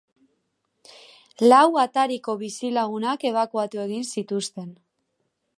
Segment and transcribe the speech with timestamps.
[1.51, 4.77] Lau atariko bizilagunak ebakuatu egin zituzten.